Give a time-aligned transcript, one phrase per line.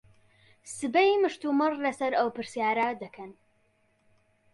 [0.77, 3.31] سبەی مشتومڕ لەسەر ئەو پرسیارە دەکەن.